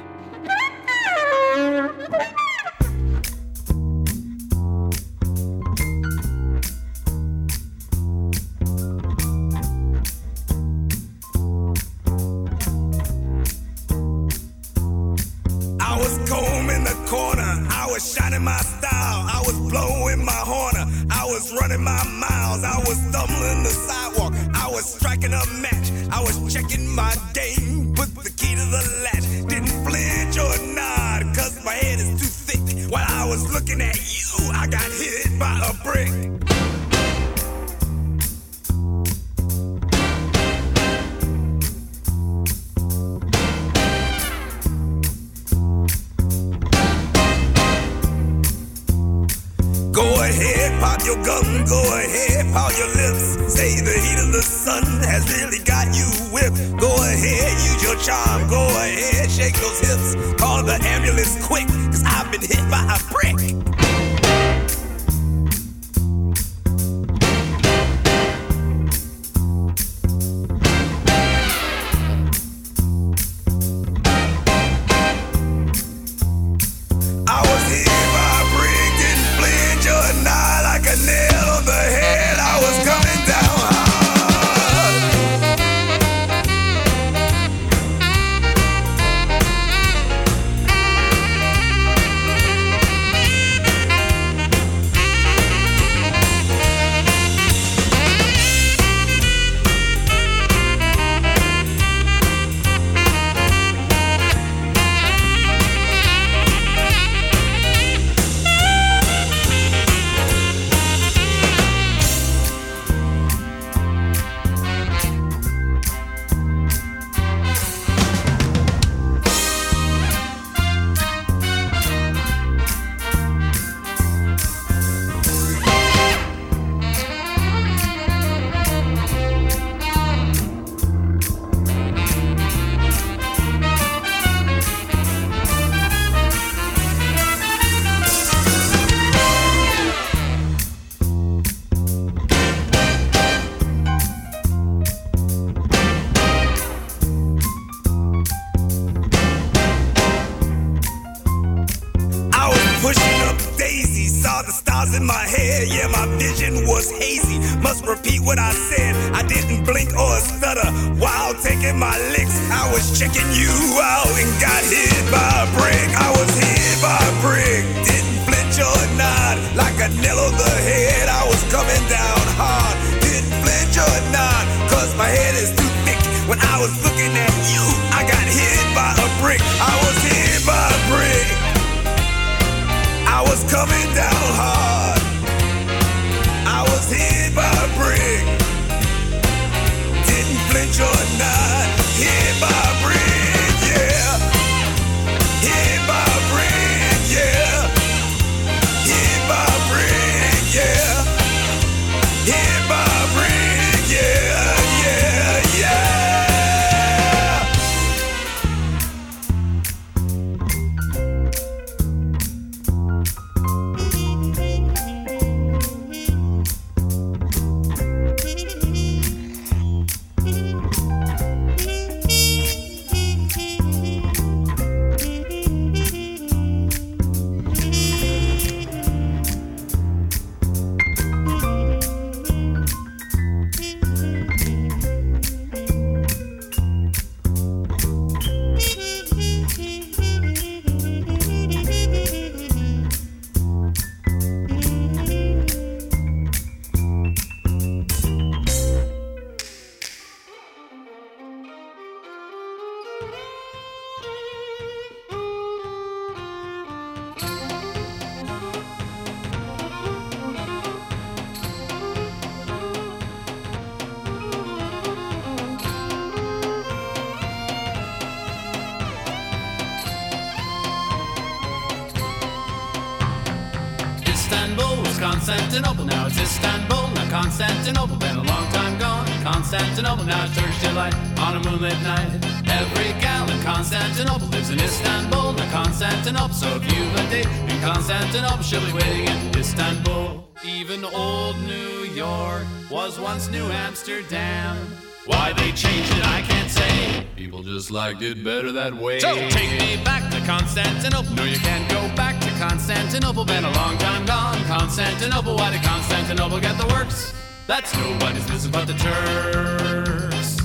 [307.46, 310.36] That's nobody's business but the Turks.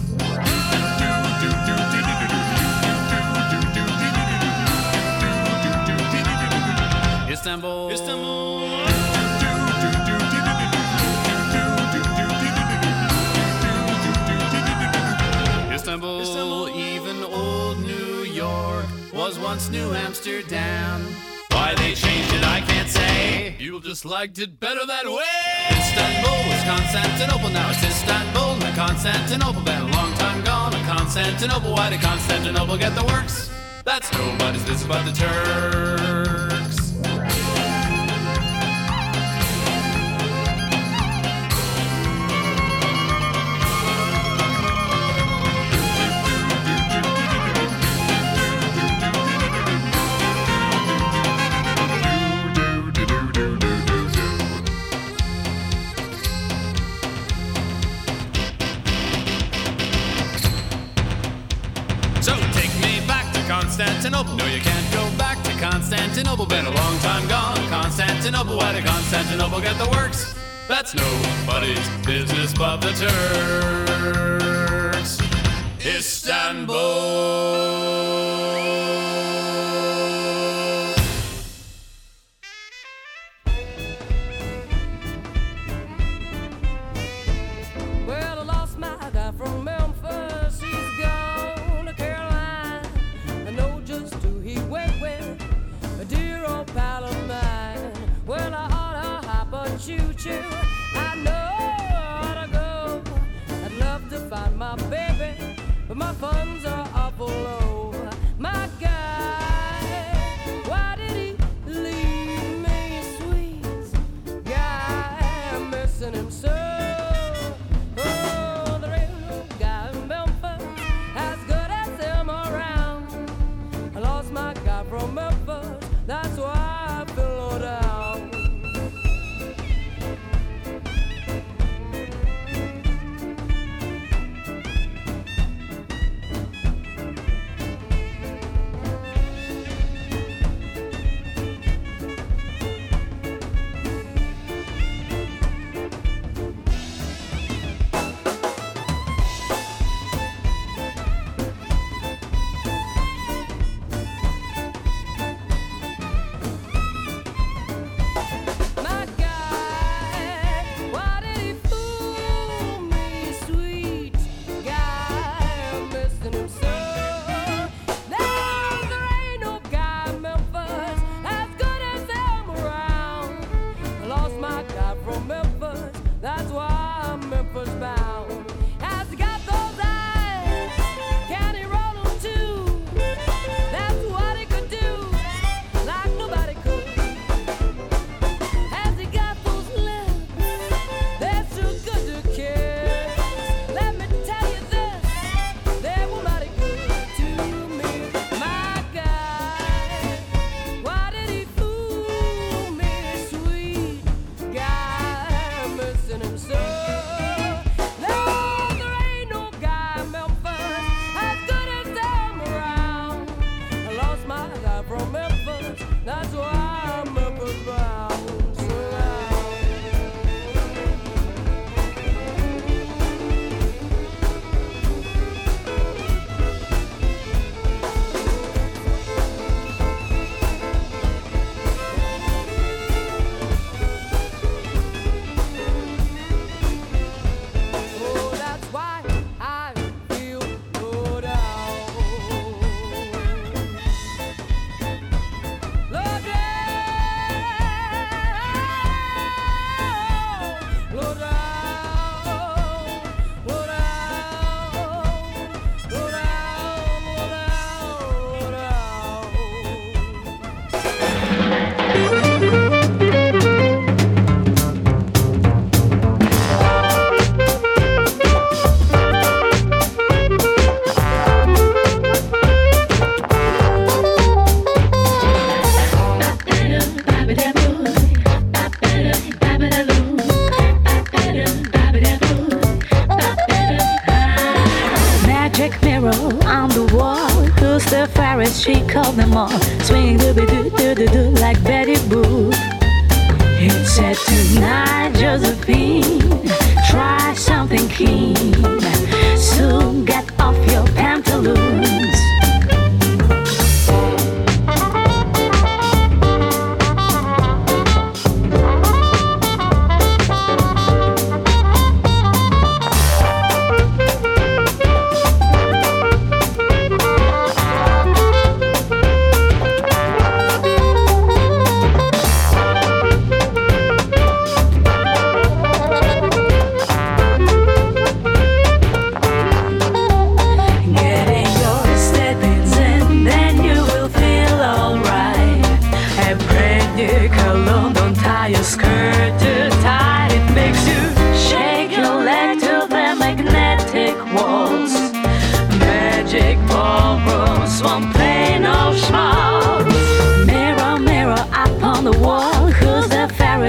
[7.32, 7.90] Istanbul.
[7.90, 8.82] Istanbul.
[15.74, 16.22] Istanbul.
[16.22, 16.70] Istanbul.
[16.70, 21.04] Even old New York was once New Amsterdam.
[21.62, 23.56] Why they changed it, I can't say.
[23.60, 25.38] You just liked it better that way.
[25.70, 28.56] Istanbul was Constantinople, now it's Istanbul.
[28.56, 30.72] Now Constantinople, been a long time gone.
[30.98, 33.52] Constantinople, why did Constantinople get the works?
[33.86, 36.41] That's nobody's business but the Turks.
[70.94, 72.92] That's nobody's business but the
[74.92, 75.20] Turks.
[75.86, 76.72] Istanbul.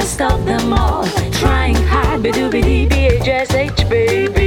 [0.04, 1.06] Stop of them all.
[1.32, 2.86] Trying hard, but doobie dee,
[3.88, 4.41] baby.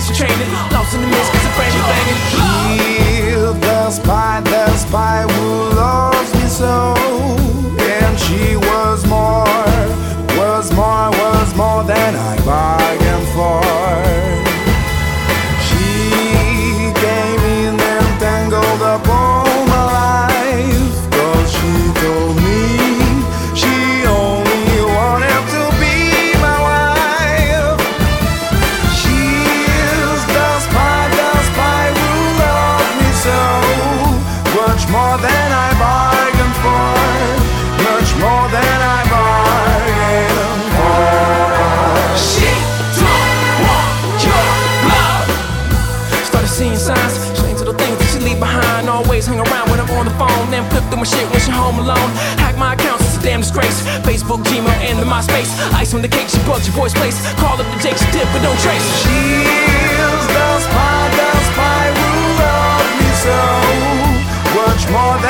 [0.00, 0.50] She training.
[0.72, 1.39] Lost in the mist
[54.44, 55.50] Gmail, and the MySpace.
[55.74, 57.16] Ice on the cake, she bugs your boy's place.
[57.36, 58.86] Call up the Jake, she did, but don't trace.
[59.02, 63.38] She's the spy, the spy who loves me so.
[64.60, 65.29] Much more than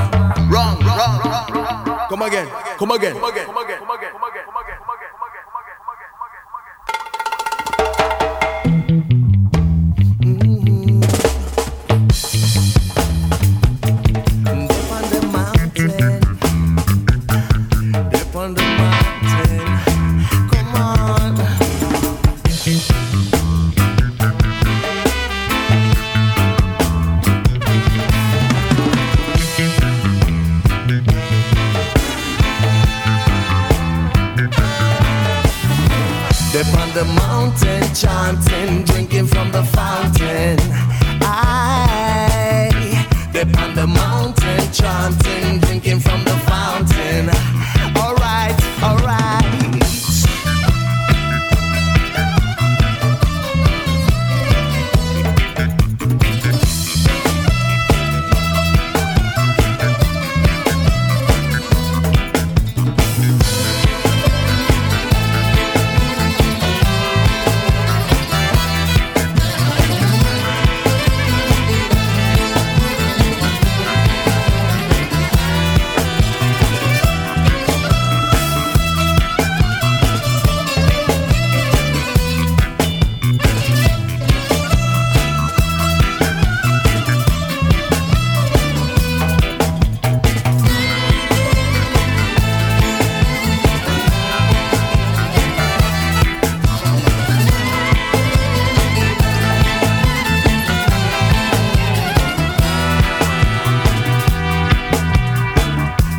[2.21, 3.80] Again, come again, come again, come again,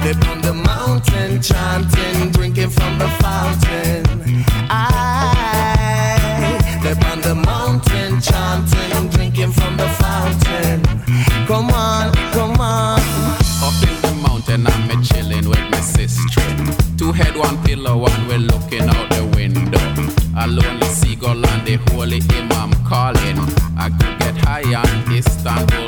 [0.04, 4.04] Up on the mountain, chanting, drinking from the fountain.
[4.68, 10.82] I, up on the mountain, chanting, drinking from the fountain.
[11.46, 13.00] Come on, come on.
[13.62, 16.42] Up in the mountain, I'm a chilling with my sister.
[16.98, 19.78] Two head, one pillow, one we're looking out the window.
[20.36, 23.38] A lonely seagull and the holy imam calling.
[23.78, 25.82] I could get high on Istanbul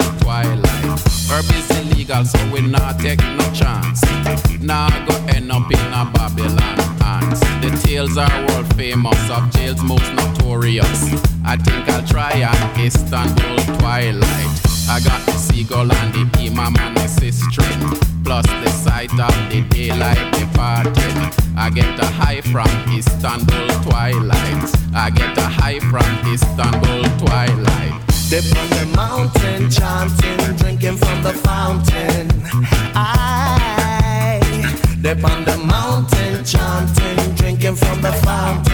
[2.05, 4.03] illegal, so we not take no chance.
[4.05, 7.41] I go end up in a Babylon hands.
[7.61, 11.13] The tales are world famous of jails most notorious.
[11.45, 14.61] I think I'll try on Istanbul twilight.
[14.89, 17.63] I got the seagull and the imam and the sister.
[18.25, 21.15] Plus the sight of the daylight departed.
[21.57, 24.75] I get a high from Istanbul twilight.
[24.95, 28.14] I get a high from Istanbul twilight.
[28.35, 32.29] Up on the mountain, chanting, drinking from the fountain.
[32.97, 34.41] I,
[35.25, 38.74] on the mountain, chanting, drinking from the fountain.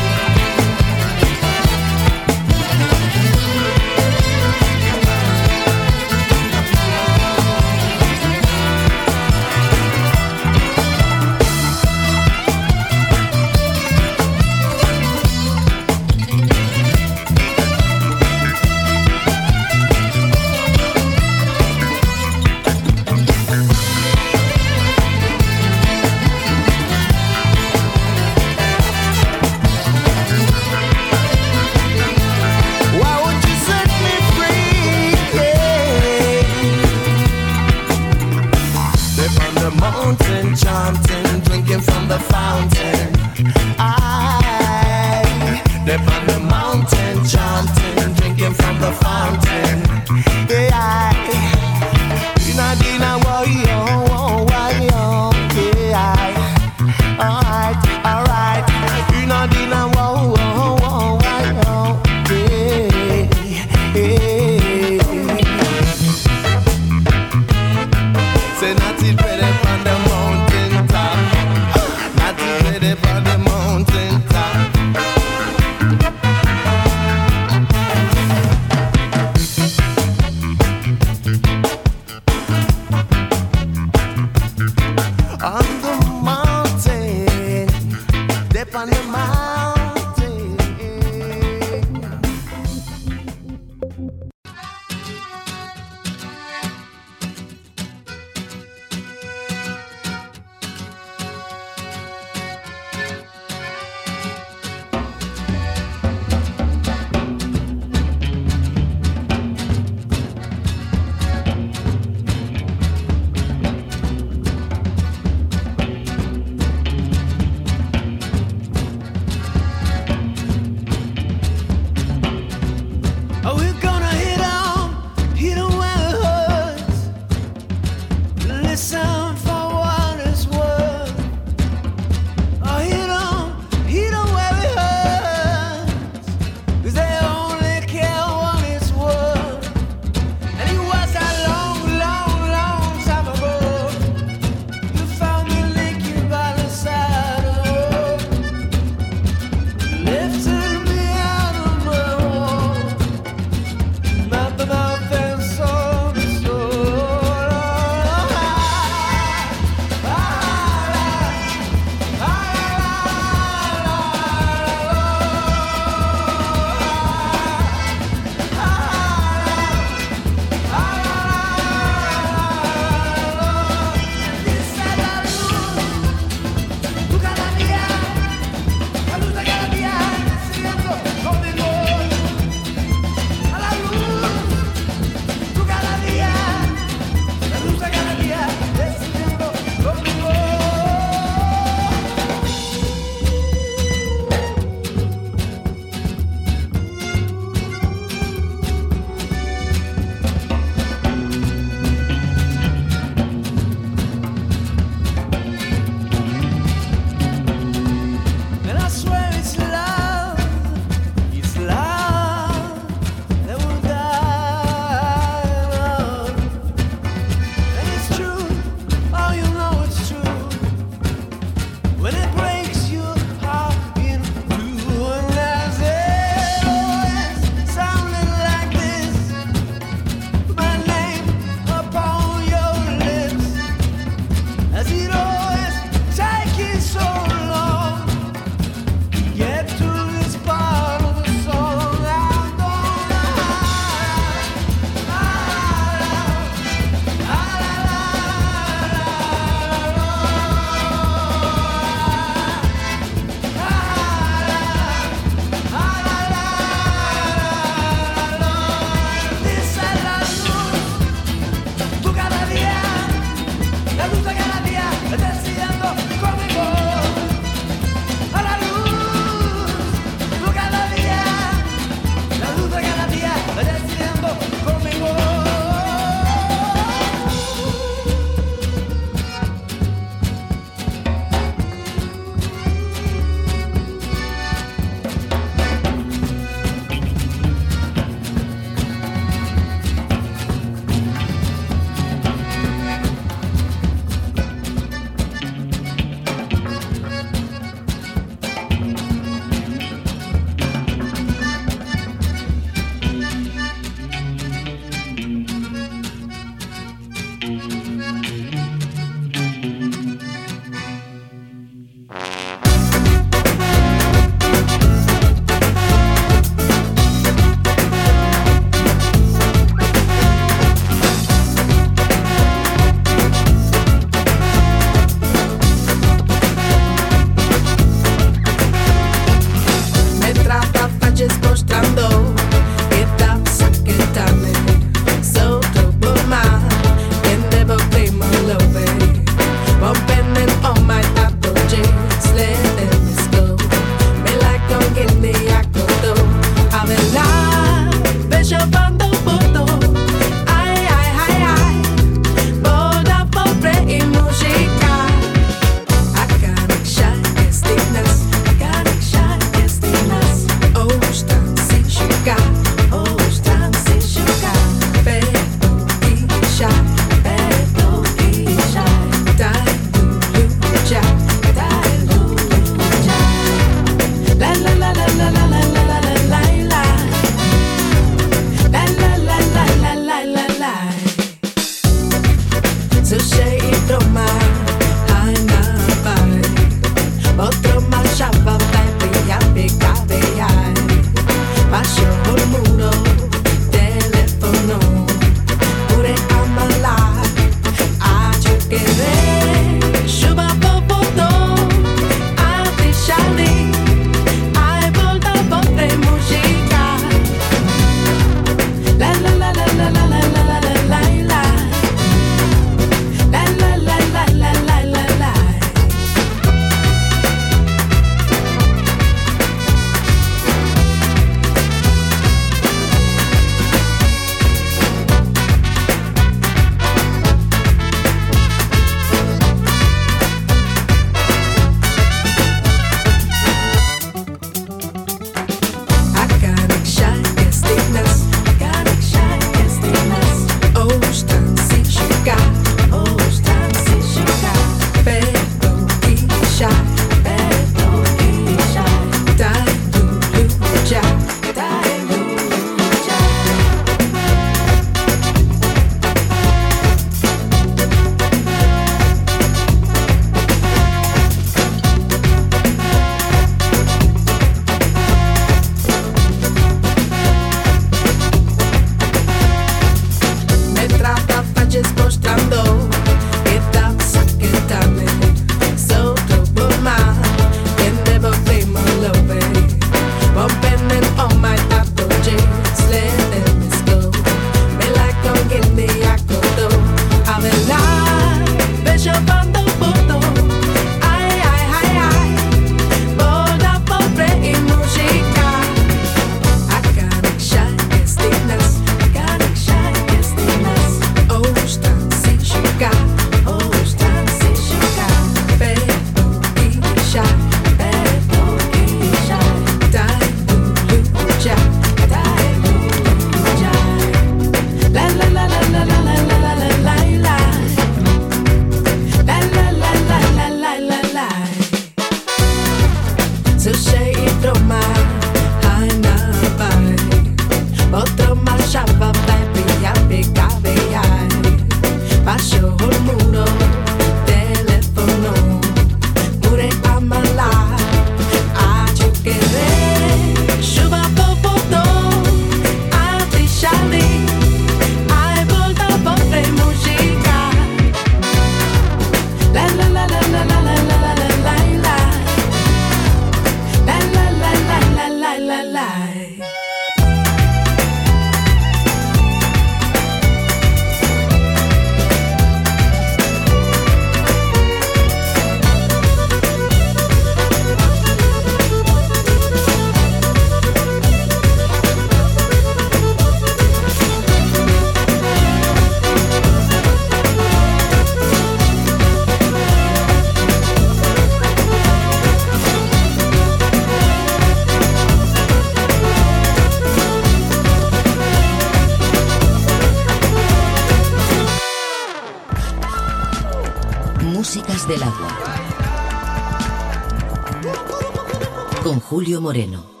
[598.83, 600.00] Con Julio Moreno.